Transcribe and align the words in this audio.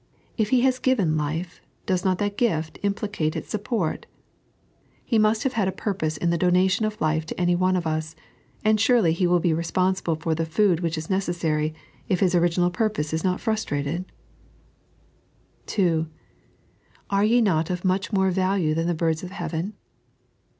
If 0.35 0.49
He 0.49 0.61
has 0.61 0.79
given 0.79 1.15
life, 1.15 1.61
does 1.85 2.03
not 2.03 2.17
that 2.17 2.35
gift 2.35 2.79
implicate 2.81 3.35
its 3.35 3.51
supports 3.51 4.07
He 5.05 5.19
must 5.19 5.43
have 5.43 5.53
bad 5.53 5.67
a 5.67 5.71
purpose 5.71 6.17
in 6.17 6.31
the 6.31 6.39
donation 6.39 6.87
of 6.87 6.99
life 6.99 7.23
to 7.27 7.39
any 7.39 7.55
one 7.55 7.75
of 7.75 7.85
us; 7.85 8.15
and 8.65 8.79
sui'ely 8.79 9.11
He 9.11 9.27
will 9.27 9.39
be 9.39 9.53
responsible 9.53 10.15
for 10.15 10.33
the 10.33 10.43
food 10.43 10.79
which 10.79 10.97
ia 10.97 11.03
neces 11.03 11.35
sary, 11.35 11.75
if 12.09 12.19
His 12.19 12.33
original 12.33 12.71
purpose 12.71 13.13
is 13.13 13.23
not 13.23 13.33
to 13.33 13.37
be 13.43 13.43
frustrated 13.43 14.05
t 15.67 15.75
(2) 15.83 16.07
Are 17.11 17.23
ye 17.23 17.39
not 17.39 17.69
of 17.69 17.85
much 17.85 18.11
more 18.11 18.31
value 18.31 18.73
than 18.73 18.87
the 18.87 18.95
birds 18.95 19.21
of 19.21 19.29
the 19.29 19.35
hea/oen 19.35 19.73